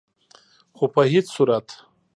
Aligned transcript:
خو 0.75 0.85
په 0.93 1.01
هيڅ 1.11 1.25
صورت 1.35 1.67